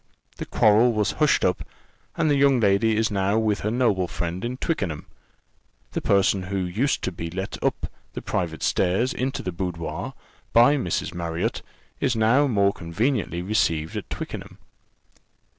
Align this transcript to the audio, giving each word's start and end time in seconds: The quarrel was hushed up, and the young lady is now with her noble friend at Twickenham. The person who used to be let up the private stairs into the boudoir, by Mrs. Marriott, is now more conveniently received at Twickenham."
The 0.37 0.47
quarrel 0.47 0.93
was 0.93 1.11
hushed 1.21 1.45
up, 1.45 1.61
and 2.17 2.27
the 2.27 2.35
young 2.35 2.59
lady 2.59 2.97
is 2.97 3.11
now 3.11 3.37
with 3.37 3.59
her 3.59 3.69
noble 3.69 4.07
friend 4.07 4.43
at 4.43 4.59
Twickenham. 4.59 5.05
The 5.91 6.01
person 6.01 6.41
who 6.41 6.57
used 6.57 7.03
to 7.03 7.11
be 7.11 7.29
let 7.29 7.63
up 7.63 7.85
the 8.13 8.21
private 8.23 8.63
stairs 8.63 9.13
into 9.13 9.43
the 9.43 9.51
boudoir, 9.51 10.15
by 10.53 10.75
Mrs. 10.75 11.13
Marriott, 11.13 11.61
is 11.99 12.15
now 12.15 12.47
more 12.47 12.73
conveniently 12.73 13.43
received 13.43 13.95
at 13.95 14.09
Twickenham." 14.09 14.57